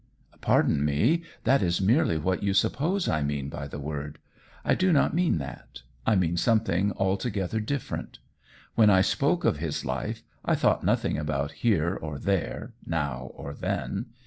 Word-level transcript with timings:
"Pardon 0.41 0.83
me, 0.83 1.21
that 1.43 1.61
is 1.61 1.79
merely 1.79 2.17
what 2.17 2.41
you 2.41 2.55
suppose 2.55 3.07
I 3.07 3.21
mean 3.21 3.49
by 3.49 3.67
the 3.67 3.77
word. 3.77 4.17
I 4.65 4.73
do 4.73 4.91
not 4.91 5.13
mean 5.13 5.37
that; 5.37 5.83
I 6.07 6.15
mean 6.15 6.37
something 6.37 6.91
altogether 6.93 7.59
different. 7.59 8.17
When 8.73 8.89
I 8.89 9.01
spoke 9.01 9.45
of 9.45 9.57
his 9.57 9.85
life, 9.85 10.23
I 10.43 10.55
thought 10.55 10.83
nothing 10.83 11.19
about 11.19 11.51
here 11.51 11.93
or 11.93 12.17
there, 12.17 12.73
now 12.83 13.29
or 13.35 13.53
then. 13.53 14.07